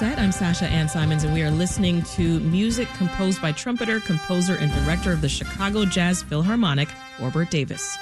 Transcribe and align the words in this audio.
Reset. 0.00 0.18
I'm 0.18 0.32
Sasha 0.32 0.64
Ann 0.64 0.88
Simons, 0.88 1.24
and 1.24 1.34
we 1.34 1.42
are 1.42 1.50
listening 1.50 2.02
to 2.14 2.40
music 2.40 2.88
composed 2.96 3.42
by 3.42 3.52
trumpeter, 3.52 4.00
composer, 4.00 4.54
and 4.54 4.72
director 4.72 5.12
of 5.12 5.20
the 5.20 5.28
Chicago 5.28 5.84
Jazz 5.84 6.22
Philharmonic, 6.22 6.88
Orbert 7.20 7.50
Davis. 7.50 7.98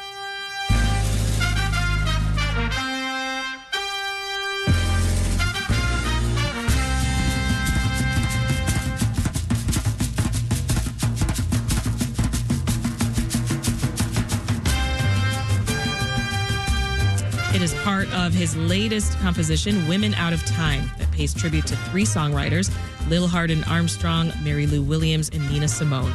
It 17.52 17.62
is 17.62 17.74
part 17.82 18.08
of 18.12 18.32
his 18.32 18.56
latest 18.56 19.18
composition, 19.18 19.88
Women 19.88 20.14
Out 20.14 20.32
of 20.32 20.44
Time, 20.44 20.88
pays 21.18 21.34
tribute 21.34 21.66
to 21.66 21.76
three 21.90 22.04
songwriters 22.04 22.72
Lil 23.08 23.26
Hardin 23.26 23.64
Armstrong, 23.64 24.32
Mary 24.42 24.66
Lou 24.66 24.82
Williams, 24.82 25.28
and 25.30 25.46
Nina 25.50 25.66
Simone. 25.66 26.12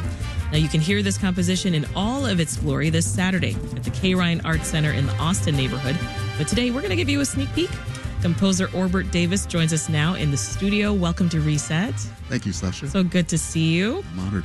Now, 0.50 0.56
you 0.58 0.68
can 0.68 0.80
hear 0.80 1.02
this 1.02 1.18
composition 1.18 1.74
in 1.74 1.84
all 1.94 2.24
of 2.24 2.40
its 2.40 2.56
glory 2.56 2.88
this 2.88 3.06
Saturday 3.06 3.54
at 3.76 3.84
the 3.84 3.90
Kehrein 3.90 4.42
Arts 4.44 4.68
Center 4.68 4.92
in 4.92 5.06
the 5.06 5.12
Austin 5.16 5.56
neighborhood. 5.56 5.98
But 6.38 6.48
today, 6.48 6.70
we're 6.70 6.80
going 6.80 6.90
to 6.90 6.96
give 6.96 7.10
you 7.10 7.20
a 7.20 7.24
sneak 7.24 7.52
peek. 7.54 7.70
Composer 8.22 8.70
Orbert 8.74 9.10
Davis 9.10 9.44
joins 9.44 9.74
us 9.74 9.90
now 9.90 10.14
in 10.14 10.30
the 10.30 10.36
studio. 10.38 10.94
Welcome 10.94 11.28
to 11.30 11.40
Reset. 11.40 11.94
Thank 12.28 12.46
you, 12.46 12.52
Sasha. 12.52 12.88
So 12.88 13.04
good 13.04 13.28
to 13.28 13.36
see 13.36 13.74
you. 13.74 14.02
I'm 14.12 14.20
honored. 14.20 14.44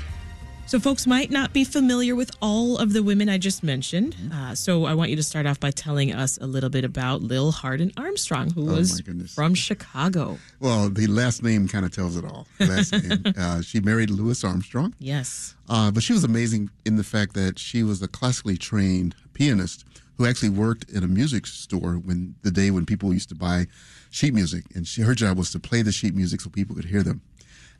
So, 0.70 0.80
folks 0.80 1.08
might 1.08 1.32
not 1.32 1.52
be 1.52 1.64
familiar 1.64 2.16
with 2.16 2.30
all 2.44 2.78
of 2.78 2.94
the 2.94 3.02
women 3.02 3.28
I 3.28 3.40
just 3.40 3.64
mentioned. 3.64 4.16
Uh, 4.32 4.54
so, 4.54 4.86
I 4.86 4.94
want 4.94 5.10
you 5.10 5.16
to 5.16 5.24
start 5.24 5.48
off 5.48 5.60
by 5.60 5.72
telling 5.72 6.14
us 6.14 6.38
a 6.40 6.46
little 6.46 6.70
bit 6.70 6.86
about 6.86 7.24
Lil 7.24 7.52
Hardin 7.52 7.92
Armstrong, 7.98 8.52
who 8.52 8.70
Oh, 8.70 8.76
was 8.76 9.02
from 9.34 9.56
Chicago. 9.56 10.38
Well, 10.60 10.92
the 10.92 11.08
last 11.08 11.42
name 11.42 11.68
kind 11.68 11.86
of 11.86 11.92
tells 11.92 12.16
it 12.18 12.24
all. 12.24 12.46
Last 12.60 12.92
name. 12.94 13.24
Uh, 13.40 13.62
she 13.64 13.80
married 13.80 14.12
Louis 14.12 14.44
Armstrong, 14.44 14.94
Yes. 15.00 15.56
uh, 15.70 15.90
but 15.90 16.04
she 16.04 16.14
was 16.14 16.24
amazing 16.24 16.70
in 16.86 16.98
the 16.98 17.04
fact 17.04 17.34
that 17.34 17.58
she 17.58 17.82
was 17.82 18.02
a 18.04 18.08
classically 18.08 18.58
trained 18.58 19.16
pianist 19.34 19.86
who 20.18 20.26
actually 20.28 20.50
worked 20.50 20.88
in 20.92 21.04
a 21.04 21.08
music 21.08 21.48
store 21.48 21.94
when 21.96 22.36
the 22.44 22.52
day 22.52 22.70
when 22.70 22.86
people 22.86 23.12
used 23.14 23.30
to 23.30 23.36
buy 23.36 23.66
sheet 24.12 24.34
music, 24.36 24.66
and 24.76 24.86
she 24.88 25.02
her 25.02 25.16
job 25.16 25.36
was 25.38 25.52
to 25.52 25.60
play 25.60 25.82
the 25.82 25.92
sheet 25.92 26.14
music 26.14 26.42
so 26.42 26.50
people 26.52 26.76
could 26.76 26.86
hear 26.86 27.02
them. 27.02 27.22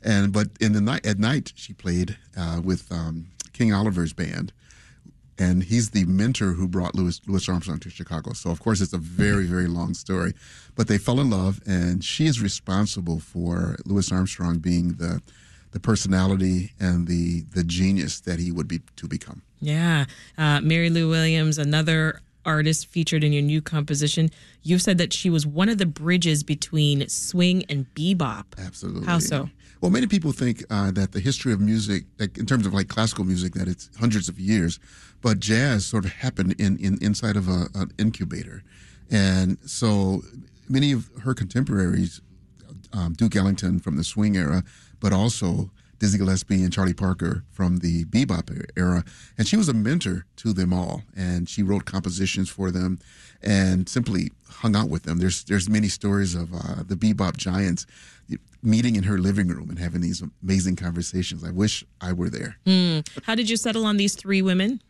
And 0.02 0.32
but 0.32 0.48
in 0.60 0.72
the 0.72 0.80
night 0.80 1.04
at 1.04 1.18
night 1.18 1.52
she 1.54 1.72
played 1.72 2.16
uh, 2.36 2.60
with 2.62 2.90
um, 2.90 3.26
King 3.52 3.72
Oliver's 3.72 4.12
band, 4.12 4.52
and 5.38 5.62
he's 5.62 5.90
the 5.90 6.04
mentor 6.04 6.52
who 6.52 6.66
brought 6.66 6.94
Louis 6.94 7.20
Louis 7.26 7.48
Armstrong 7.48 7.78
to 7.80 7.90
Chicago. 7.90 8.32
So 8.32 8.50
of 8.50 8.60
course 8.60 8.80
it's 8.80 8.92
a 8.92 8.98
very 8.98 9.44
very 9.44 9.66
long 9.66 9.94
story, 9.94 10.32
but 10.74 10.88
they 10.88 10.98
fell 10.98 11.20
in 11.20 11.30
love, 11.30 11.60
and 11.66 12.02
she 12.02 12.26
is 12.26 12.40
responsible 12.40 13.20
for 13.20 13.76
Louis 13.84 14.10
Armstrong 14.10 14.58
being 14.58 14.94
the 14.94 15.22
the 15.72 15.80
personality 15.80 16.72
and 16.80 17.06
the 17.06 17.42
the 17.54 17.64
genius 17.64 18.20
that 18.20 18.38
he 18.38 18.50
would 18.50 18.68
be 18.68 18.80
to 18.96 19.06
become. 19.06 19.42
Yeah. 19.60 20.06
Uh, 20.38 20.60
Mary 20.62 20.88
Lou 20.88 21.08
Williams, 21.10 21.58
another 21.58 22.22
artist 22.50 22.86
featured 22.86 23.22
in 23.24 23.32
your 23.32 23.42
new 23.42 23.62
composition. 23.62 24.30
You 24.62 24.78
said 24.78 24.98
that 24.98 25.12
she 25.12 25.30
was 25.30 25.46
one 25.46 25.68
of 25.68 25.78
the 25.78 25.86
bridges 25.86 26.42
between 26.42 27.08
swing 27.08 27.64
and 27.68 27.86
bebop. 27.94 28.44
Absolutely. 28.58 29.06
How 29.06 29.18
so? 29.18 29.48
Well, 29.80 29.90
many 29.90 30.06
people 30.06 30.32
think 30.32 30.64
uh, 30.68 30.90
that 30.90 31.12
the 31.12 31.20
history 31.20 31.52
of 31.52 31.60
music, 31.60 32.04
like 32.18 32.36
in 32.36 32.44
terms 32.44 32.66
of 32.66 32.74
like 32.74 32.88
classical 32.88 33.24
music, 33.24 33.54
that 33.54 33.66
it's 33.66 33.88
hundreds 33.98 34.28
of 34.28 34.38
years, 34.38 34.78
but 35.22 35.40
jazz 35.40 35.86
sort 35.86 36.04
of 36.04 36.12
happened 36.12 36.54
in, 36.58 36.76
in 36.78 36.98
inside 37.00 37.36
of 37.36 37.48
a, 37.48 37.68
an 37.74 37.90
incubator, 37.98 38.62
and 39.10 39.56
so 39.64 40.22
many 40.68 40.92
of 40.92 41.08
her 41.22 41.34
contemporaries, 41.34 42.20
um, 42.92 43.14
Duke 43.14 43.36
Ellington 43.36 43.78
from 43.78 43.96
the 43.96 44.04
swing 44.04 44.36
era, 44.36 44.62
but 45.00 45.12
also 45.12 45.70
Dizzy 46.00 46.18
Gillespie 46.18 46.64
and 46.64 46.72
Charlie 46.72 46.94
Parker 46.94 47.44
from 47.52 47.76
the 47.76 48.06
bebop 48.06 48.50
era, 48.76 49.04
and 49.38 49.46
she 49.46 49.56
was 49.56 49.68
a 49.68 49.74
mentor 49.74 50.24
to 50.36 50.52
them 50.52 50.72
all, 50.72 51.02
and 51.14 51.48
she 51.48 51.62
wrote 51.62 51.84
compositions 51.84 52.48
for 52.48 52.70
them, 52.70 52.98
and 53.42 53.88
simply 53.88 54.32
hung 54.48 54.74
out 54.74 54.88
with 54.88 55.04
them. 55.04 55.18
There's 55.18 55.44
there's 55.44 55.68
many 55.68 55.88
stories 55.88 56.34
of 56.34 56.52
uh, 56.52 56.82
the 56.86 56.96
bebop 56.96 57.36
giants 57.36 57.86
meeting 58.62 58.96
in 58.96 59.04
her 59.04 59.18
living 59.18 59.48
room 59.48 59.70
and 59.70 59.78
having 59.78 60.00
these 60.00 60.22
amazing 60.42 60.76
conversations. 60.76 61.44
I 61.44 61.50
wish 61.50 61.84
I 62.00 62.12
were 62.12 62.30
there. 62.30 62.56
How 63.24 63.34
did 63.34 63.48
you 63.48 63.56
settle 63.56 63.84
on 63.86 63.96
these 63.96 64.14
three 64.14 64.42
women? 64.42 64.82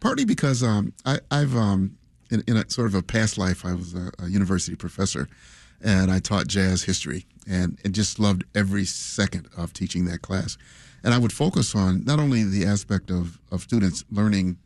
Partly 0.00 0.24
because 0.24 0.62
um, 0.62 0.92
I, 1.04 1.18
I've 1.30 1.56
um, 1.56 1.96
in, 2.30 2.42
in 2.46 2.56
a 2.56 2.68
sort 2.70 2.86
of 2.86 2.94
a 2.94 3.02
past 3.02 3.36
life, 3.36 3.64
I 3.64 3.74
was 3.74 3.94
a, 3.94 4.10
a 4.18 4.28
university 4.28 4.76
professor, 4.76 5.28
and 5.82 6.10
I 6.10 6.18
taught 6.20 6.46
jazz 6.46 6.84
history, 6.84 7.26
and, 7.48 7.78
and 7.84 7.94
just 7.94 8.18
loved 8.18 8.44
every 8.54 8.84
second 8.84 9.48
of 9.56 9.72
teaching 9.72 10.04
that 10.06 10.22
class. 10.22 10.56
And 11.04 11.12
I 11.12 11.18
would 11.18 11.32
focus 11.32 11.74
on 11.74 12.04
not 12.04 12.20
only 12.20 12.44
the 12.44 12.64
aspect 12.64 13.10
of, 13.10 13.38
of 13.50 13.62
students 13.62 14.04
learning 14.10 14.56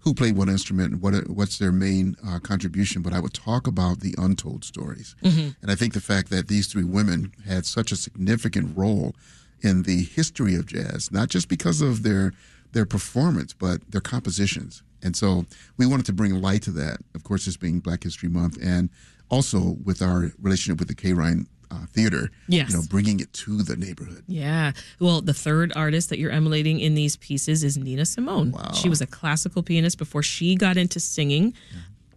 who 0.00 0.14
played 0.14 0.36
what 0.36 0.48
instrument 0.48 0.92
and 0.92 1.02
what 1.02 1.28
what's 1.28 1.58
their 1.58 1.72
main 1.72 2.16
uh, 2.26 2.38
contribution, 2.38 3.02
but 3.02 3.12
I 3.12 3.20
would 3.20 3.34
talk 3.34 3.66
about 3.66 4.00
the 4.00 4.14
untold 4.18 4.64
stories. 4.64 5.14
And 5.60 5.70
I 5.70 5.74
think 5.74 5.92
the 5.92 6.00
fact 6.00 6.30
that 6.30 6.48
these 6.48 6.66
three 6.68 6.84
women 6.84 7.32
had 7.46 7.66
such 7.66 7.92
a 7.92 7.96
significant 7.96 8.76
role 8.76 9.14
in 9.62 9.82
the 9.82 10.04
history 10.04 10.54
of 10.54 10.66
jazz, 10.66 11.10
not 11.12 11.28
just 11.28 11.48
because 11.48 11.82
of 11.82 12.02
their 12.02 12.32
their 12.72 12.86
performance, 12.86 13.52
but 13.52 13.90
their 13.90 14.00
compositions. 14.00 14.82
And 15.02 15.16
so 15.16 15.44
we 15.76 15.86
wanted 15.86 16.06
to 16.06 16.12
bring 16.12 16.40
light 16.40 16.62
to 16.62 16.70
that. 16.72 16.98
Of 17.14 17.24
course, 17.24 17.44
this 17.46 17.56
being 17.56 17.80
Black 17.80 18.02
History 18.04 18.28
Month, 18.28 18.58
and 18.62 18.90
also 19.30 19.76
with 19.84 20.02
our 20.02 20.32
relationship 20.40 20.78
with 20.78 20.88
the 20.88 20.94
Kehrein 20.94 21.46
uh, 21.70 21.86
Theater, 21.92 22.30
Yes. 22.48 22.70
you 22.70 22.76
know, 22.76 22.82
bringing 22.90 23.20
it 23.20 23.32
to 23.32 23.62
the 23.62 23.76
neighborhood. 23.76 24.24
Yeah. 24.26 24.72
Well, 24.98 25.20
the 25.20 25.32
third 25.34 25.72
artist 25.76 26.08
that 26.10 26.18
you're 26.18 26.32
emulating 26.32 26.80
in 26.80 26.94
these 26.96 27.16
pieces 27.16 27.62
is 27.62 27.78
Nina 27.78 28.04
Simone. 28.06 28.50
Wow. 28.50 28.72
She 28.72 28.88
was 28.88 29.00
a 29.00 29.06
classical 29.06 29.62
pianist 29.62 29.96
before 29.96 30.22
she 30.24 30.56
got 30.56 30.76
into 30.76 30.98
singing. 30.98 31.54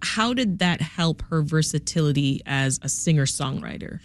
How 0.01 0.33
did 0.33 0.59
that 0.59 0.81
help 0.81 1.21
her 1.29 1.41
versatility 1.43 2.41
as 2.45 2.79
a 2.81 2.89
singer 2.89 3.25
songwriter? 3.25 3.99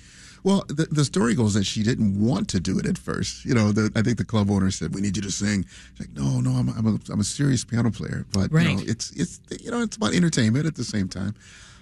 Well, 0.44 0.64
the, 0.68 0.86
the 0.90 1.04
story 1.04 1.34
goes 1.34 1.54
that 1.54 1.64
she 1.64 1.82
didn't 1.82 2.20
want 2.24 2.48
to 2.50 2.60
do 2.60 2.78
it 2.78 2.86
at 2.86 2.96
first. 2.96 3.44
You 3.44 3.54
know, 3.54 3.72
the, 3.72 3.90
I 3.96 4.02
think 4.02 4.18
the 4.18 4.24
club 4.24 4.50
owner 4.50 4.70
said, 4.70 4.94
"We 4.94 5.00
need 5.00 5.16
you 5.16 5.22
to 5.22 5.32
sing." 5.32 5.66
She's 5.96 6.06
like, 6.06 6.16
"No, 6.16 6.40
no, 6.40 6.52
I'm, 6.52 6.68
a- 6.68 6.72
I'm, 6.78 6.86
a, 6.86 6.98
I'm 7.12 7.20
a 7.20 7.24
serious 7.24 7.64
piano 7.64 7.90
player." 7.90 8.24
But 8.32 8.52
you 8.52 8.58
know, 8.76 8.80
it's 8.86 9.10
it's 9.12 9.40
you 9.60 9.72
know, 9.72 9.82
it's 9.82 9.96
about 9.96 10.14
entertainment 10.14 10.64
at 10.64 10.76
the 10.76 10.84
same 10.84 11.08
time. 11.08 11.34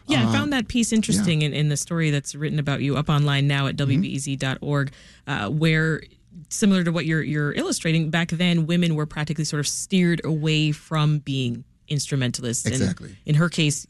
Yeah, 0.09 0.27
Uh, 0.27 0.31
I 0.31 0.33
found 0.33 0.53
that 0.53 0.69
piece 0.69 0.93
interesting 0.93 1.43
in, 1.43 1.53
in 1.53 1.69
the 1.69 1.77
story 1.77 2.11
that's 2.11 2.34
written 2.34 2.59
about 2.59 2.81
you 2.83 2.97
up 2.97 3.09
online 3.09 3.47
now 3.49 3.67
at 3.67 3.77
Mm-hmm. 3.77 4.03
wbez.org, 4.03 4.93
uh, 5.27 5.49
where 5.50 6.03
similar 6.50 6.84
to 6.84 6.93
what 6.93 7.06
you're 7.06 7.22
you're 7.22 7.53
illustrating, 7.53 8.11
back 8.11 8.28
then 8.31 8.66
women 8.66 8.95
were 8.95 9.06
practically 9.06 9.45
sort 9.45 9.61
of 9.61 9.66
steered 9.66 10.21
away 10.25 10.71
from 10.72 11.19
being 11.21 11.65
instrumentalists. 11.89 12.65
And 12.66 12.75
Exactly. 12.75 13.16
in 13.25 13.34
her 13.37 13.49
case, 13.49 13.87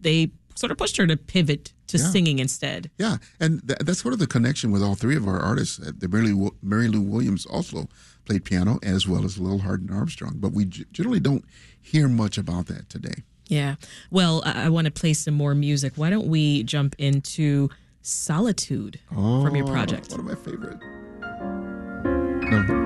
they 0.00 0.30
sort 0.54 0.70
of 0.72 0.78
pushed 0.78 0.96
her 0.98 1.06
to 1.06 1.16
pivot 1.16 1.72
to 1.88 1.98
Yeah. 1.98 2.10
singing 2.10 2.38
instead. 2.38 2.90
Yeah, 2.98 3.16
and 3.40 3.66
th- 3.66 3.78
that's 3.84 4.00
sort 4.00 4.14
of 4.14 4.20
the 4.20 4.26
connection 4.26 4.70
with 4.70 4.82
all 4.82 4.94
three 4.94 5.16
of 5.16 5.26
our 5.28 5.38
artists. 5.40 5.78
Uh, 5.80 5.92
The 5.96 6.08
Mary 6.08 6.32
Lou, 6.32 6.54
Mary 6.62 6.88
Lou 6.88 7.00
Williams 7.00 7.44
also 7.46 7.88
played 8.24 8.44
piano 8.44 8.78
as 8.82 9.06
well 9.06 9.24
as 9.24 9.38
Lil 9.38 9.58
Hardin 9.58 9.90
Armstrong, 9.90 10.34
but 10.38 10.52
we 10.52 10.64
g- 10.64 10.84
generally 10.92 11.20
don't 11.20 11.44
hear 11.80 12.08
much 12.08 12.36
about 12.38 12.66
that 12.66 12.88
today. 12.88 13.22
Yeah. 13.48 13.76
Well, 14.10 14.42
I, 14.44 14.64
I 14.64 14.68
want 14.68 14.86
to 14.86 14.90
play 14.90 15.12
some 15.14 15.34
more 15.34 15.54
music. 15.54 15.92
Why 15.96 16.10
don't 16.10 16.26
we 16.26 16.62
jump 16.64 16.94
into 16.98 17.70
Solitude 18.02 19.00
from 19.08 19.54
your 19.56 19.66
Oh, 19.68 19.70
project? 19.72 20.10
One 20.12 20.20
of 20.20 20.26
my 20.26 20.34
favorite. 20.34 20.78
No. 22.50 22.85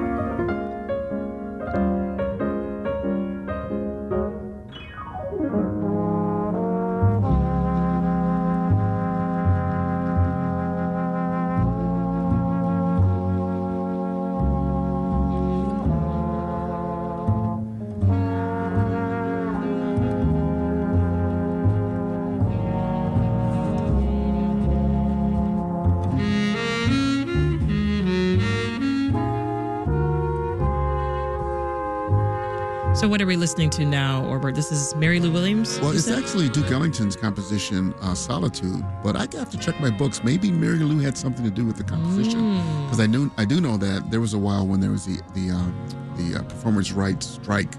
So, 32.95 33.09
what 33.09 33.23
are 33.23 33.27
we 33.27 33.37
listening 33.37 33.71
to 33.71 33.87
now, 33.87 34.25
Orbert? 34.27 34.55
This 34.57 34.71
is 34.73 34.95
Mary 34.97 35.21
Lou 35.21 35.31
Williams? 35.31 35.81
Well, 35.81 35.93
it's 35.93 36.05
said? 36.05 36.19
actually 36.19 36.49
Duke 36.51 36.71
Ellington's 36.71 37.17
composition, 37.17 37.95
uh, 38.03 38.15
Solitude. 38.15 38.85
But 39.03 39.17
I 39.17 39.21
have 39.39 39.49
to 39.51 39.59
check 39.59 39.81
my 39.81 39.91
books. 39.91 40.23
Maybe 40.23 40.51
Mary 40.51 40.81
Lou 40.81 40.99
had 40.99 41.17
something 41.17 41.45
to 41.45 41.51
do 41.51 41.65
with 41.65 41.77
the 41.77 41.85
composition, 41.85 42.41
Mm. 42.41 42.85
because 42.87 43.01
I 43.01 43.07
knew 43.07 43.31
I 43.39 43.45
do 43.47 43.61
know 43.61 43.77
that 43.79 44.11
there 44.11 44.21
was 44.21 44.35
a 44.35 44.39
while 44.39 44.67
when 44.67 44.81
there 44.81 44.91
was 44.91 45.07
the 45.07 45.21
the 45.35 45.51
um, 45.53 45.73
the 46.17 46.41
uh, 46.41 46.43
performers' 46.43 46.93
rights 46.93 47.27
strike, 47.27 47.75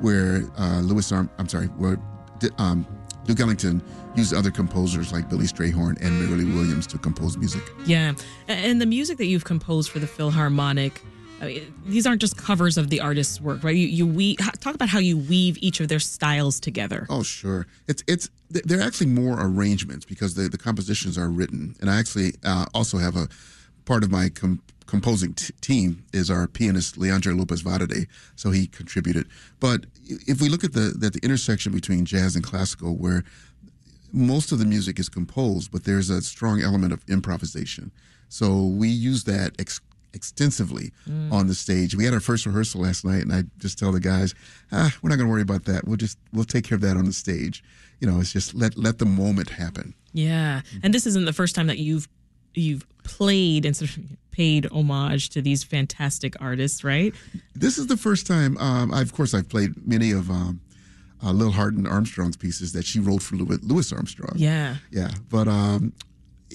where 0.00 0.42
uh, 0.58 0.80
Louis 0.80 1.10
Arm 1.12 1.30
I'm 1.38 1.48
sorry, 1.48 1.66
where 1.78 1.98
um, 2.58 2.84
Duke 3.24 3.40
Ellington 3.40 3.82
used 4.14 4.34
other 4.34 4.50
composers 4.50 5.10
like 5.12 5.30
Billy 5.30 5.46
Strayhorn 5.46 5.96
and 6.04 6.20
Mary 6.28 6.42
Lou 6.44 6.54
Williams 6.54 6.86
to 6.88 6.98
compose 6.98 7.38
music. 7.38 7.62
Yeah, 7.86 8.12
and 8.48 8.80
the 8.80 8.86
music 8.86 9.16
that 9.18 9.26
you've 9.26 9.44
composed 9.44 9.90
for 9.90 10.00
the 10.00 10.06
Philharmonic. 10.08 11.02
I 11.40 11.46
mean, 11.46 11.74
these 11.84 12.06
aren't 12.06 12.20
just 12.20 12.36
covers 12.36 12.78
of 12.78 12.88
the 12.88 13.00
artist's 13.00 13.40
work, 13.40 13.62
right? 13.62 13.76
You, 13.76 13.86
you 13.86 14.06
we 14.06 14.36
talk 14.36 14.74
about 14.74 14.88
how 14.88 14.98
you 14.98 15.18
weave 15.18 15.58
each 15.60 15.80
of 15.80 15.88
their 15.88 15.98
styles 15.98 16.58
together. 16.58 17.06
Oh, 17.10 17.22
sure. 17.22 17.66
It's 17.88 18.02
it's 18.06 18.30
they're 18.50 18.80
actually 18.80 19.08
more 19.08 19.36
arrangements 19.38 20.04
because 20.04 20.34
the 20.34 20.48
the 20.48 20.58
compositions 20.58 21.18
are 21.18 21.28
written, 21.28 21.76
and 21.80 21.90
I 21.90 21.98
actually 21.98 22.34
uh, 22.44 22.66
also 22.72 22.98
have 22.98 23.16
a 23.16 23.28
part 23.84 24.02
of 24.02 24.10
my 24.10 24.30
com- 24.30 24.62
composing 24.86 25.34
t- 25.34 25.52
team 25.60 26.04
is 26.12 26.30
our 26.30 26.46
pianist 26.46 26.96
Leandro 26.96 27.34
Lopez 27.34 27.62
Varady, 27.62 28.06
so 28.34 28.50
he 28.50 28.66
contributed. 28.66 29.26
But 29.60 29.86
if 30.04 30.40
we 30.40 30.48
look 30.48 30.64
at 30.64 30.72
the 30.72 30.94
the 30.96 31.20
intersection 31.22 31.72
between 31.72 32.06
jazz 32.06 32.34
and 32.34 32.44
classical, 32.44 32.96
where 32.96 33.24
most 34.12 34.52
of 34.52 34.58
the 34.58 34.64
music 34.64 34.98
is 34.98 35.08
composed, 35.08 35.70
but 35.70 35.84
there's 35.84 36.08
a 36.08 36.22
strong 36.22 36.62
element 36.62 36.92
of 36.92 37.02
improvisation. 37.08 37.90
So 38.28 38.62
we 38.64 38.88
use 38.88 39.24
that 39.24 39.52
ex- 39.58 39.80
extensively 40.16 40.90
mm. 41.08 41.30
on 41.30 41.46
the 41.46 41.54
stage. 41.54 41.94
We 41.94 42.04
had 42.04 42.14
our 42.14 42.20
first 42.20 42.46
rehearsal 42.46 42.80
last 42.80 43.04
night, 43.04 43.22
and 43.22 43.32
I 43.32 43.44
just 43.58 43.78
tell 43.78 43.92
the 43.92 44.00
guys, 44.00 44.34
ah, 44.72 44.92
we're 45.00 45.10
not 45.10 45.16
going 45.16 45.28
to 45.28 45.30
worry 45.30 45.42
about 45.42 45.66
that. 45.66 45.86
We'll 45.86 45.98
just 45.98 46.18
we'll 46.32 46.44
take 46.44 46.64
care 46.64 46.74
of 46.74 46.80
that 46.80 46.96
on 46.96 47.04
the 47.04 47.12
stage. 47.12 47.62
You 48.00 48.10
know, 48.10 48.18
it's 48.18 48.32
just 48.32 48.54
let 48.54 48.76
let 48.76 48.98
the 48.98 49.04
moment 49.04 49.50
happen. 49.50 49.94
Yeah, 50.12 50.62
and 50.82 50.92
this 50.92 51.06
isn't 51.06 51.26
the 51.26 51.32
first 51.32 51.54
time 51.54 51.68
that 51.68 51.78
you've 51.78 52.08
you've 52.54 52.86
played 53.04 53.64
and 53.66 53.76
sort 53.76 53.96
of 53.96 54.02
paid 54.32 54.66
homage 54.72 55.28
to 55.30 55.42
these 55.42 55.62
fantastic 55.62 56.34
artists, 56.40 56.82
right? 56.82 57.14
This 57.54 57.78
is 57.78 57.86
the 57.86 57.96
first 57.96 58.26
time. 58.26 58.56
Um, 58.58 58.92
I, 58.92 59.02
of 59.02 59.12
course, 59.12 59.34
I've 59.34 59.48
played 59.48 59.86
many 59.86 60.10
of. 60.10 60.30
Um, 60.30 60.60
uh, 61.24 61.32
Lil 61.32 61.50
Hardin 61.50 61.86
Armstrong's 61.86 62.36
pieces 62.36 62.72
that 62.74 62.84
she 62.84 63.00
wrote 63.00 63.22
for 63.22 63.36
Louis 63.36 63.90
Armstrong. 63.90 64.34
Yeah, 64.36 64.76
yeah. 64.90 65.12
But 65.30 65.48
um, 65.48 65.94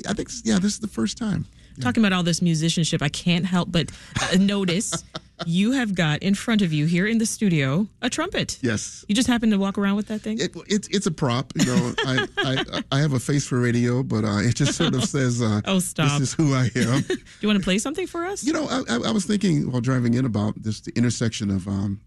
I 0.07 0.13
think 0.13 0.29
yeah, 0.43 0.59
this 0.59 0.73
is 0.73 0.79
the 0.79 0.87
first 0.87 1.17
time 1.17 1.47
talking 1.81 2.03
about 2.03 2.13
all 2.13 2.23
this 2.23 2.41
musicianship, 2.41 3.01
I 3.01 3.09
can't 3.09 3.45
help 3.45 3.71
but 3.71 3.89
uh, 4.21 4.37
notice 4.39 5.03
you 5.45 5.71
have 5.71 5.95
got 5.95 6.21
in 6.21 6.35
front 6.35 6.61
of 6.61 6.71
you 6.73 6.85
here 6.85 7.07
in 7.07 7.17
the 7.17 7.25
studio 7.25 7.87
a 8.01 8.09
trumpet. 8.09 8.59
Yes. 8.61 9.05
You 9.07 9.15
just 9.15 9.27
happen 9.27 9.49
to 9.51 9.57
walk 9.57 9.77
around 9.77 9.95
with 9.95 10.07
that 10.07 10.19
thing? 10.19 10.39
It, 10.39 10.55
it's 10.67 10.87
it's 10.89 11.05
a 11.05 11.11
prop. 11.11 11.51
You 11.55 11.65
know, 11.65 11.93
I, 11.99 12.27
I, 12.37 12.83
I 12.91 12.99
have 12.99 13.13
a 13.13 13.19
face 13.19 13.45
for 13.45 13.59
radio, 13.59 14.03
but 14.03 14.23
uh, 14.23 14.39
it 14.39 14.55
just 14.55 14.75
sort 14.75 14.95
of 14.95 15.03
says, 15.05 15.41
uh, 15.41 15.61
"Oh, 15.65 15.79
stop! 15.79 16.19
This 16.19 16.29
is 16.29 16.33
who 16.33 16.53
I 16.53 16.69
am." 16.75 17.01
Do 17.07 17.17
you 17.41 17.47
want 17.47 17.59
to 17.59 17.63
play 17.63 17.77
something 17.77 18.07
for 18.07 18.25
us? 18.25 18.43
You 18.43 18.53
know, 18.53 18.67
I, 18.69 18.99
I, 19.07 19.11
was 19.11 19.25
thinking 19.25 19.71
while 19.71 19.81
driving 19.81 20.13
in 20.13 20.25
about 20.25 20.61
this 20.61 20.81
the 20.81 20.91
intersection 20.95 21.49
of 21.49 21.67
um, 21.67 22.01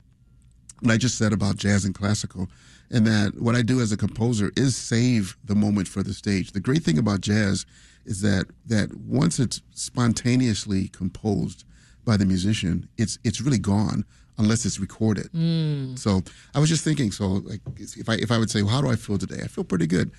what 0.81 0.93
I 0.93 0.97
just 0.97 1.19
said 1.19 1.33
about 1.33 1.57
jazz 1.57 1.85
and 1.85 1.95
classical, 1.95 2.49
and 2.91 3.07
that 3.07 3.41
what 3.41 3.55
I 3.55 3.63
do 3.63 3.81
as 3.81 3.93
a 3.93 3.97
composer 3.97 4.53
is 4.57 4.77
save 4.77 5.37
the 5.45 5.55
moment 5.55 5.89
for 5.89 6.03
the 6.03 6.13
stage. 6.13 6.53
The 6.53 6.61
great 6.61 6.83
thing 6.83 6.99
about 6.99 7.21
jazz 7.21 7.67
is 8.05 8.21
that 8.21 8.47
that 8.67 8.95
once 8.97 9.39
it's 9.39 9.63
spontaneously 9.73 10.89
composed 10.89 11.65
by 12.05 12.17
the 12.17 12.27
musician, 12.27 12.89
it's 12.99 13.19
it's 13.25 13.41
really 13.41 13.59
gone 13.59 14.05
unless 14.39 14.67
it's 14.67 14.79
recorded. 14.79 15.31
Mm. 15.33 15.99
So 15.99 16.23
I 16.55 16.61
was 16.61 16.69
just 16.69 16.85
thinking. 16.85 17.13
So 17.13 17.27
like, 17.27 17.61
if 17.79 18.09
I 18.09 18.15
if 18.15 18.31
I 18.31 18.39
would 18.39 18.51
say, 18.51 18.63
well, 18.63 18.73
how 18.73 18.83
do 18.83 18.89
I 18.89 18.97
feel 18.97 19.19
today? 19.19 19.41
I 19.43 19.49
feel 19.49 19.65
pretty 19.65 19.87
good. 19.87 20.11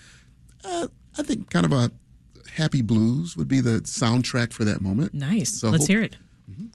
Uh, 0.63 0.87
I 1.17 1.23
think 1.23 1.49
kind 1.49 1.65
of 1.65 1.73
a 1.73 1.91
happy 2.55 2.81
blues 2.81 3.37
would 3.37 3.47
be 3.47 3.61
the 3.61 3.81
soundtrack 3.81 4.53
for 4.53 4.63
that 4.65 4.81
moment. 4.81 5.13
Nice. 5.13 5.51
So 5.51 5.69
let's 5.69 5.83
hope, 5.83 5.89
hear 5.89 6.01
it. 6.01 6.17
Mm-hmm. 6.49 6.65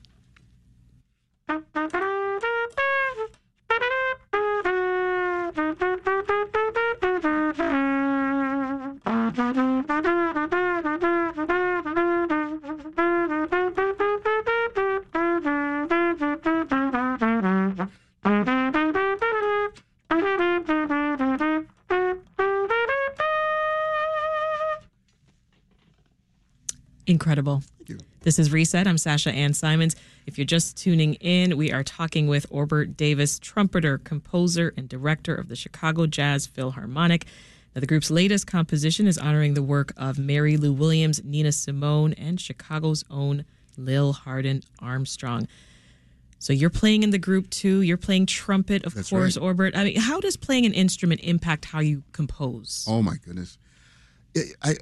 Incredible. 27.20 27.62
Thank 27.76 27.90
you. 27.90 27.98
This 28.22 28.38
is 28.38 28.50
Reset. 28.50 28.86
I'm 28.86 28.96
Sasha 28.96 29.30
Ann 29.30 29.52
Simons. 29.52 29.94
If 30.24 30.38
you're 30.38 30.46
just 30.46 30.78
tuning 30.78 31.14
in, 31.16 31.58
we 31.58 31.70
are 31.70 31.84
talking 31.84 32.28
with 32.28 32.46
Orbert 32.48 32.96
Davis, 32.96 33.38
trumpeter, 33.38 33.98
composer, 33.98 34.72
and 34.74 34.88
director 34.88 35.34
of 35.34 35.48
the 35.48 35.54
Chicago 35.54 36.06
Jazz 36.06 36.46
Philharmonic. 36.46 37.26
Now, 37.74 37.80
the 37.80 37.86
group's 37.86 38.10
latest 38.10 38.46
composition 38.46 39.06
is 39.06 39.18
honoring 39.18 39.52
the 39.52 39.62
work 39.62 39.92
of 39.98 40.18
Mary 40.18 40.56
Lou 40.56 40.72
Williams, 40.72 41.22
Nina 41.22 41.52
Simone, 41.52 42.14
and 42.14 42.40
Chicago's 42.40 43.04
own 43.10 43.44
Lil 43.76 44.14
Hardin 44.14 44.62
Armstrong. 44.80 45.46
So 46.38 46.54
you're 46.54 46.70
playing 46.70 47.02
in 47.02 47.10
the 47.10 47.18
group 47.18 47.50
too. 47.50 47.82
You're 47.82 47.98
playing 47.98 48.24
trumpet, 48.24 48.86
of 48.86 48.94
That's 48.94 49.10
course, 49.10 49.36
right. 49.36 49.44
Orbert. 49.44 49.76
I 49.76 49.84
mean, 49.84 49.96
how 49.96 50.20
does 50.20 50.38
playing 50.38 50.64
an 50.64 50.72
instrument 50.72 51.20
impact 51.20 51.66
how 51.66 51.80
you 51.80 52.02
compose? 52.12 52.86
Oh 52.88 53.02
my 53.02 53.16
goodness, 53.22 53.58
I 54.62 54.76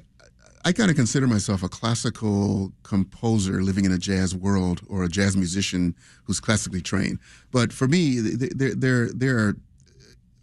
I 0.65 0.73
kind 0.73 0.89
of 0.89 0.97
consider 0.97 1.27
myself 1.27 1.63
a 1.63 1.69
classical 1.69 2.73
composer 2.83 3.61
living 3.63 3.85
in 3.85 3.91
a 3.91 3.97
jazz 3.97 4.35
world 4.35 4.81
or 4.87 5.03
a 5.03 5.07
jazz 5.07 5.37
musician 5.37 5.95
who's 6.25 6.39
classically 6.39 6.81
trained. 6.81 7.19
But 7.51 7.71
for 7.71 7.87
me, 7.87 8.19
there, 8.19 8.75
there, 8.75 9.09
there 9.09 9.37
are, 9.37 9.55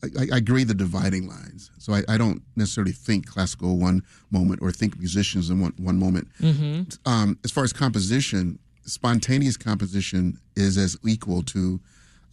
I, 0.02 0.28
I 0.32 0.36
agree 0.38 0.64
the 0.64 0.74
dividing 0.74 1.28
lines. 1.28 1.70
So 1.78 1.92
I, 1.92 2.02
I, 2.08 2.16
don't 2.16 2.42
necessarily 2.54 2.92
think 2.92 3.26
classical 3.26 3.76
one 3.76 4.02
moment 4.30 4.62
or 4.62 4.70
think 4.72 4.98
musicians 4.98 5.50
in 5.50 5.60
one, 5.60 5.74
one 5.76 5.98
moment. 5.98 6.28
Mm-hmm. 6.40 6.82
Um, 7.10 7.38
as 7.44 7.50
far 7.50 7.64
as 7.64 7.72
composition, 7.72 8.58
spontaneous 8.84 9.56
composition 9.56 10.38
is 10.54 10.78
as 10.78 10.96
equal 11.04 11.42
to 11.44 11.80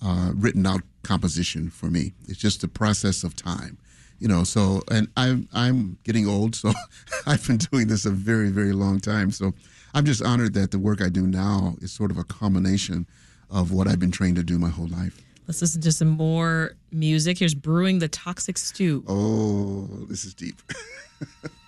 uh, 0.02 0.32
written 0.36 0.66
out 0.66 0.82
composition 1.04 1.70
for 1.70 1.88
me. 1.88 2.14
It's 2.28 2.40
just 2.40 2.64
a 2.64 2.68
process 2.68 3.24
of 3.24 3.36
time 3.36 3.78
you 4.20 4.28
know 4.28 4.44
so 4.44 4.82
and 4.92 5.08
i'm 5.18 5.48
i'm 5.54 5.98
getting 6.04 6.28
old 6.28 6.56
so 6.56 6.72
i've 7.28 7.46
been 7.48 7.58
doing 7.58 7.88
this 7.88 8.06
a 8.06 8.10
very 8.12 8.50
very 8.50 8.74
long 8.74 9.00
time. 9.00 9.32
So 9.32 9.54
i'm 9.94 10.06
just 10.06 10.22
honored 10.22 10.54
that 10.54 10.72
the 10.72 10.80
work 10.80 11.02
i 11.02 11.10
do 11.10 11.28
now 11.28 11.76
is 11.82 11.92
sort 11.92 12.12
of 12.12 12.18
a 12.18 12.24
combination 12.24 13.06
of 13.50 13.72
what 13.72 13.88
i've 13.88 14.00
been 14.00 14.12
trained 14.12 14.36
to 14.38 14.44
do 14.44 14.58
my 14.58 14.70
whole 14.70 14.88
life. 14.88 15.20
Let's 15.48 15.62
listen 15.62 15.82
to 15.82 15.92
some 15.92 16.08
more 16.08 16.78
music. 16.92 17.40
Here's 17.40 17.54
brewing 17.54 18.00
the 18.00 18.08
toxic 18.08 18.58
stew. 18.58 19.04
Oh 19.08 19.88
this 20.10 20.24
is 20.26 20.34
deep 20.34 20.62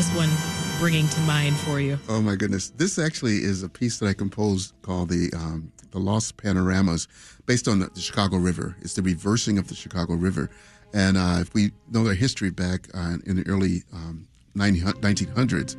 this 0.00 0.16
one 0.16 0.30
bringing 0.78 1.06
to 1.10 1.20
mind 1.20 1.54
for 1.58 1.78
you? 1.78 1.98
Oh 2.08 2.22
my 2.22 2.34
goodness, 2.34 2.70
this 2.70 2.98
actually 2.98 3.44
is 3.44 3.62
a 3.62 3.68
piece 3.68 3.98
that 3.98 4.06
I 4.06 4.14
composed 4.14 4.72
called 4.80 5.10
the 5.10 5.30
um, 5.36 5.70
the 5.90 5.98
Lost 5.98 6.38
Panoramas, 6.38 7.06
based 7.44 7.68
on 7.68 7.80
the, 7.80 7.90
the, 7.90 8.00
Chicago 8.00 8.38
River. 8.38 8.74
It's 8.80 8.94
the 8.94 9.02
reversing 9.02 9.58
of 9.58 9.68
the 9.68 9.74
Chicago 9.74 10.14
River, 10.14 10.48
and 10.94 11.18
uh, 11.18 11.36
if 11.40 11.52
we 11.52 11.72
know 11.90 12.02
their 12.02 12.14
history 12.14 12.48
back 12.48 12.88
uh, 12.94 13.16
in 13.26 13.36
the 13.36 13.46
early 13.46 13.82
um, 13.92 14.26
1900s, 14.56 15.76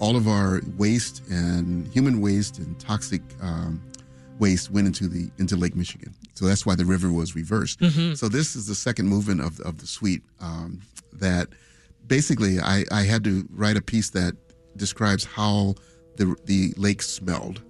all 0.00 0.16
of 0.16 0.26
our 0.26 0.62
waste 0.76 1.22
and 1.28 1.86
human 1.86 2.20
waste 2.20 2.58
and 2.58 2.76
toxic 2.80 3.22
um, 3.40 3.80
waste 4.40 4.72
went 4.72 4.88
into 4.88 5.06
the 5.06 5.30
into 5.38 5.54
Lake 5.54 5.76
Michigan. 5.76 6.12
So 6.34 6.44
that's 6.44 6.66
why 6.66 6.74
the 6.74 6.86
river 6.86 7.12
was 7.12 7.36
reversed. 7.36 7.78
Mm-hmm. 7.78 8.14
So 8.14 8.28
this 8.28 8.56
is 8.56 8.66
the 8.66 8.74
second 8.74 9.06
movement 9.06 9.40
of 9.42 9.60
of 9.60 9.78
the 9.78 9.86
suite 9.86 10.22
um, 10.40 10.80
that 11.12 11.50
basically, 12.10 12.60
I, 12.60 12.84
I 12.90 13.04
had 13.04 13.24
to 13.24 13.46
write 13.50 13.78
a 13.78 13.80
piece 13.80 14.10
that 14.10 14.36
describes 14.76 15.24
how 15.24 15.76
the 16.16 16.36
the 16.44 16.74
lake 16.76 17.00
smelled, 17.00 17.62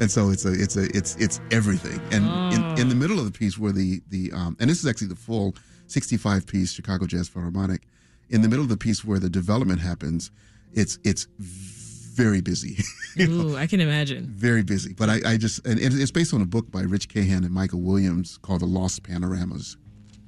and 0.00 0.10
so 0.10 0.30
it's 0.30 0.44
a 0.44 0.52
it's 0.52 0.76
a 0.76 0.84
it's 0.96 1.14
it's 1.16 1.40
everything. 1.52 2.00
And 2.10 2.24
oh. 2.26 2.50
in, 2.56 2.80
in 2.80 2.88
the 2.88 2.96
middle 2.96 3.20
of 3.20 3.26
the 3.26 3.38
piece, 3.38 3.56
where 3.56 3.70
the 3.70 4.02
the 4.08 4.32
um, 4.32 4.56
and 4.58 4.68
this 4.68 4.80
is 4.80 4.86
actually 4.86 5.08
the 5.08 5.16
full 5.16 5.54
65 5.86 6.46
piece 6.46 6.72
Chicago 6.72 7.06
Jazz 7.06 7.28
Philharmonic. 7.28 7.82
In 8.30 8.40
the 8.40 8.48
middle 8.48 8.64
of 8.64 8.70
the 8.70 8.76
piece, 8.76 9.04
where 9.04 9.18
the 9.18 9.28
development 9.28 9.80
happens, 9.80 10.30
it's 10.72 10.98
it's 11.04 11.28
very 11.38 12.40
busy. 12.40 12.82
Ooh, 13.20 13.54
I 13.56 13.66
can 13.66 13.80
imagine. 13.80 14.26
Very 14.28 14.62
busy, 14.62 14.94
but 14.94 15.10
I, 15.10 15.20
I 15.26 15.36
just 15.36 15.64
and 15.66 15.78
it's 15.78 16.10
based 16.10 16.32
on 16.32 16.40
a 16.40 16.46
book 16.46 16.70
by 16.70 16.80
Rich 16.80 17.10
Cahan 17.10 17.44
and 17.44 17.52
Michael 17.52 17.82
Williams 17.82 18.38
called 18.38 18.62
The 18.62 18.66
Lost 18.66 19.02
Panoramas. 19.02 19.76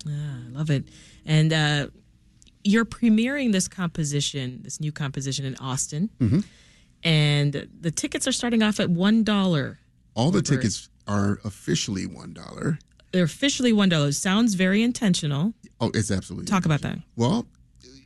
Ah, 0.06 0.10
I 0.46 0.50
love 0.50 0.70
it. 0.70 0.88
And 1.24 1.52
uh, 1.52 1.86
you're 2.66 2.84
premiering 2.84 3.52
this 3.52 3.68
composition, 3.68 4.60
this 4.62 4.80
new 4.80 4.92
composition 4.92 5.44
in 5.44 5.56
Austin, 5.56 6.10
mm-hmm. 6.20 6.40
and 7.02 7.68
the 7.80 7.90
tickets 7.90 8.26
are 8.26 8.32
starting 8.32 8.62
off 8.62 8.80
at 8.80 8.90
one 8.90 9.22
dollar. 9.22 9.78
All 10.14 10.30
the 10.30 10.42
tickets 10.42 10.88
are 11.06 11.38
officially 11.44 12.06
one 12.06 12.32
dollar. 12.32 12.78
They're 13.12 13.24
officially 13.24 13.72
one 13.72 13.88
dollar. 13.88 14.12
Sounds 14.12 14.54
very 14.54 14.82
intentional. 14.82 15.54
Oh, 15.80 15.90
it's 15.94 16.10
absolutely. 16.10 16.46
Talk 16.46 16.64
about 16.64 16.80
that. 16.82 16.98
Well, 17.16 17.46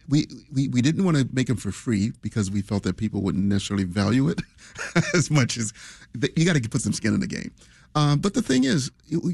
we, 0.09 0.26
we, 0.52 0.69
we 0.69 0.83
didn't 0.83 1.05
want 1.05 1.17
to 1.17 1.29
make 1.33 1.47
them 1.47 1.57
for 1.57 1.71
free 1.71 2.12
because 2.21 2.50
we 2.50 2.62
felt 2.62 2.83
that 2.83 2.97
people 2.97 3.23
wouldn't 3.23 3.45
necessarily 3.45 3.85
value 3.85 4.29
it 4.29 4.40
as 5.14 5.31
much 5.31 5.57
as 5.57 5.73
you 6.37 6.45
got 6.45 6.57
to 6.57 6.69
put 6.69 6.83
some 6.83 6.93
skin 6.93 7.14
in 7.14 7.21
the 7.21 7.29
game. 7.29 7.52
Um, 7.95 8.19
but 8.19 8.35
the 8.35 8.43
thing 8.43 8.64
is, 8.64 8.90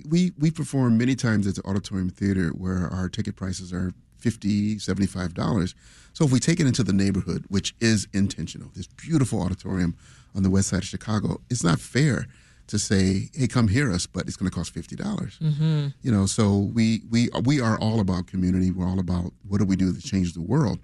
we, 0.07 0.33
we 0.39 0.51
perform 0.51 0.97
many 0.99 1.15
times 1.15 1.47
at 1.47 1.57
the 1.57 1.67
auditorium 1.67 2.11
theater 2.11 2.51
where 2.51 2.89
our 2.89 3.09
ticket 3.09 3.37
prices 3.37 3.73
are 3.73 3.93
$50, 4.21 4.77
$75. 4.77 5.75
So 6.13 6.25
if 6.25 6.33
we 6.33 6.41
take 6.41 6.61
it 6.61 6.67
into 6.67 6.83
the 6.83 6.93
neighborhood, 6.93 7.45
which 7.49 7.75
is 7.81 8.09
intentional, 8.13 8.71
this 8.75 8.87
beautiful 8.87 9.43
auditorium 9.43 9.97
on 10.35 10.43
the 10.43 10.51
west 10.51 10.69
side 10.69 10.79
of 10.79 10.85
Chicago, 10.85 11.41
it's 11.51 11.63
not 11.63 11.79
fair 11.79 12.27
to 12.69 12.79
say, 12.79 13.31
"Hey, 13.35 13.47
come 13.47 13.69
hear 13.69 13.93
us," 13.93 14.07
but 14.07 14.27
it's 14.27 14.37
going 14.37 14.51
to 14.51 14.55
cost 14.55 14.73
fifty 14.73 14.97
dollars. 14.97 15.39
Mm-hmm. 15.41 15.89
You 16.03 16.13
know, 16.13 16.27
so 16.27 16.57
we 16.57 17.03
we 17.11 17.29
we 17.45 17.61
are 17.61 17.79
all 17.79 18.01
about 18.01 18.27
community. 18.27 18.71
We're 18.71 18.89
all 18.89 18.99
about 18.99 19.33
what 19.47 19.59
do 19.59 19.65
we 19.65 19.77
do 19.77 19.93
to 19.93 20.01
change 20.01 20.33
the 20.33 20.41
world, 20.41 20.79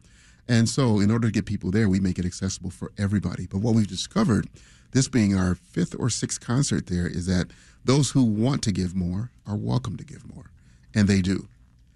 and 0.49 0.69
so 0.69 1.01
in 1.01 1.11
order 1.11 1.29
to 1.29 1.33
get 1.33 1.47
people 1.47 1.71
there, 1.71 1.89
we 1.89 2.01
make 2.01 2.19
it 2.19 2.27
accessible 2.27 2.71
for 2.71 2.93
everybody. 2.99 3.47
But 3.47 3.59
what 3.59 3.75
we've 3.75 3.87
discovered, 3.87 4.49
this 4.93 5.09
being 5.09 5.35
our 5.35 5.55
fifth 5.55 5.95
or 5.99 6.11
sixth 6.11 6.41
concert 6.41 6.87
there, 6.87 7.07
is 7.07 7.27
that 7.27 7.49
those 7.85 8.11
who 8.11 8.23
want 8.23 8.63
to 8.63 8.73
give 8.73 8.95
more 8.95 9.31
are 9.47 9.57
welcome 9.57 9.97
to 9.97 10.05
give 10.05 10.33
more, 10.33 10.51
and 10.95 11.09
they 11.09 11.21
do. 11.21 11.49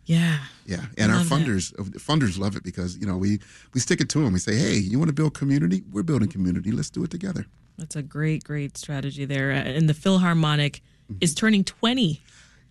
Yeah. 0.07 0.39
Yeah, 0.65 0.85
and 0.99 1.13
our 1.13 1.21
funders 1.21 1.75
that. 1.77 1.99
funders 1.99 2.39
love 2.39 2.57
it 2.57 2.65
because 2.65 2.97
you 2.97 3.07
know 3.07 3.17
we 3.17 3.39
we 3.73 3.81
stick 3.81 4.01
it 4.01 4.09
to 4.11 4.25
them. 4.25 4.33
We 4.33 4.41
say, 4.41 4.57
"Hey, 4.57 4.75
you 4.75 4.99
want 4.99 5.09
to 5.09 5.13
build 5.13 5.35
community? 5.35 5.85
We're 5.93 6.03
building 6.03 6.29
community. 6.29 6.73
Let's 6.73 6.91
do 6.91 7.05
it 7.05 7.11
together." 7.11 7.47
That's 7.79 7.95
a 7.95 8.03
great, 8.03 8.43
great 8.43 8.77
strategy 8.77 9.25
there. 9.25 9.53
Uh, 9.53 9.57
and 9.57 9.89
the 9.89 9.95
Philharmonic 9.95 10.83
mm-hmm. 11.11 11.19
is 11.21 11.35
turning 11.35 11.63
20. 11.63 12.21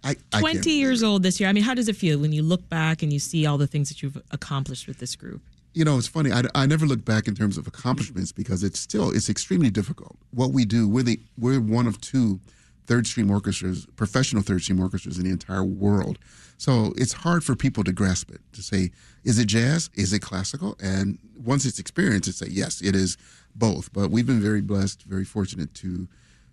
I, 0.04 0.16
I 0.34 0.40
20 0.40 0.72
years 0.72 1.04
old 1.04 1.24
this 1.24 1.40
year. 1.40 1.50
I 1.50 1.54
mean, 1.54 1.64
how 1.64 1.74
does 1.74 1.88
it 1.88 1.96
feel 1.96 2.20
when 2.20 2.32
you 2.32 2.44
look 2.44 2.68
back 2.70 3.02
and 3.02 3.12
you 3.12 3.20
see 3.20 3.46
all 3.46 3.58
the 3.58 3.68
things 3.68 3.90
that 3.90 4.04
you've 4.04 4.22
accomplished 4.32 4.88
with 4.88 5.00
this 5.00 5.16
group? 5.16 5.42
You 5.74 5.84
know, 5.84 5.98
it's 5.98 6.08
funny. 6.08 6.32
I, 6.32 6.44
I 6.54 6.66
never 6.66 6.86
look 6.86 7.04
back 7.04 7.28
in 7.28 7.36
terms 7.36 7.58
of 7.58 7.68
accomplishments 7.68 8.32
because 8.32 8.64
it's 8.64 8.80
still 8.80 9.12
it's 9.12 9.30
extremely 9.30 9.70
difficult. 9.70 10.16
What 10.32 10.52
we 10.52 10.64
do, 10.64 10.88
we're 10.88 11.04
the 11.04 11.20
we're 11.38 11.60
one 11.60 11.88
of 11.88 12.00
two 12.02 12.40
third 12.88 13.08
stream 13.08 13.32
orchestras, 13.32 13.86
professional 13.96 14.44
third 14.44 14.62
stream 14.62 14.80
orchestras 14.80 15.18
in 15.18 15.26
the 15.26 15.32
entire 15.32 15.64
world. 15.64 16.20
So 16.58 16.94
it's 16.96 17.14
hard 17.14 17.44
for 17.44 17.56
people 17.56 17.84
to 17.84 17.92
grasp 17.92 18.32
it 18.32 18.42
to 18.54 18.62
say, 18.62 18.92
is 19.24 19.40
it 19.40 19.46
jazz? 19.46 19.90
Is 19.96 20.14
it 20.14 20.20
classical? 20.20 20.78
And 20.82 21.18
once 21.44 21.66
it's 21.66 21.80
experienced, 21.80 22.30
it's 22.30 22.38
say, 22.38 22.48
yes, 22.50 22.82
it 22.82 22.96
is 22.96 23.18
both. 23.56 23.92
But 23.92 24.12
we've 24.12 24.28
been 24.28 24.42
very 24.42 24.62
blessed, 24.62 25.04
very 25.04 25.26
fortunate 25.26 25.74
to 25.76 26.08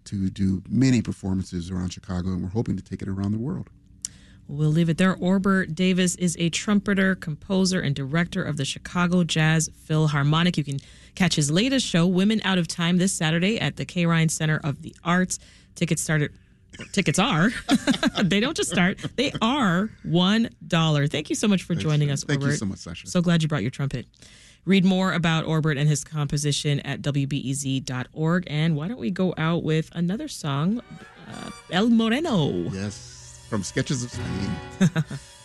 to 0.05 0.31
do 0.31 0.63
many 0.69 1.01
performances 1.01 1.71
around 1.71 1.91
Chicago, 1.91 2.31
and 2.31 2.43
we're 2.43 2.49
hoping 2.49 2.77
to 2.77 2.83
take 2.83 3.03
it 3.03 3.09
around 3.09 3.31
the 3.31 3.39
world. 3.39 3.71
We'll 4.49 4.71
leave 4.71 4.89
it 4.89 4.99
there. 4.99 5.15
Orbert 5.15 5.75
Davis 5.75 6.15
is 6.17 6.37
a 6.39 6.51
trumpeter, 6.51 7.15
composer, 7.15 7.81
and 7.81 7.95
director 7.95 8.43
of 8.43 8.57
the 8.57 8.65
Chicago 8.65 9.25
Jazz 9.25 9.71
Philharmonic. 9.85 10.59
You 10.59 10.65
can 10.65 10.79
catch 11.15 11.37
his 11.37 11.51
latest 11.51 11.87
show, 11.87 12.07
Women 12.07 12.41
Out 12.45 12.59
of 12.59 12.69
Time, 12.69 12.99
this 12.99 13.13
Saturday 13.13 13.59
at 13.59 13.77
the 13.77 13.87
Kehrein 13.87 14.31
Center 14.31 14.61
of 14.63 14.83
the 14.83 14.95
Arts. 15.05 15.39
Tickets 15.75 16.03
start 16.03 16.23
at 16.23 16.31
tickets 16.93 17.19
are. 17.19 17.51
they 18.25 18.41
don't 18.41 18.57
just 18.57 18.71
start; 18.71 18.99
they 19.17 19.33
are 19.41 19.91
one 20.05 20.51
dollar. 20.67 21.07
Thank 21.07 21.31
you 21.31 21.37
so 21.37 21.49
much 21.49 21.63
for 21.63 21.75
joining 21.75 22.11
us, 22.11 22.25
Thank 22.25 22.41
Orbert. 22.41 22.53
you 22.53 22.57
so 22.59 22.67
much, 22.67 22.79
Sasha. 22.79 23.07
So 23.07 23.21
glad 23.21 23.43
you 23.43 23.49
brought 23.49 23.63
your 23.63 23.71
trumpet. 23.71 24.07
Read 24.65 24.85
more 24.85 25.13
about 25.13 25.45
Orbert 25.45 25.77
and 25.77 25.89
his 25.89 26.05
composition 26.05 26.79
at 26.81 27.03
wbez.org. 27.03 28.45
And 28.47 28.77
why 28.77 28.87
don't 28.87 29.01
we 29.01 29.11
go 29.11 29.35
out 29.37 29.65
with 29.65 29.91
another 29.93 30.29
song, 30.29 30.81
uh, 31.29 31.51
El 31.71 31.91
Moreno? 31.91 32.71
Yes, 32.71 33.22
from 33.53 33.63
Sketches 33.63 34.03
of 34.03 34.11
Spain. 34.11 35.05